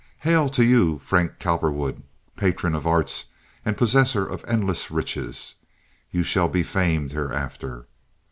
[0.21, 2.01] Hail to you, Frank Cowperwood,
[2.35, 3.25] patron of arts
[3.63, 5.53] and possessor of endless riches!
[6.09, 7.85] You shall be famed hereafter."